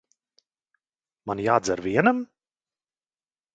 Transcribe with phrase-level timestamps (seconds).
[1.31, 2.25] Man jādzer vienam?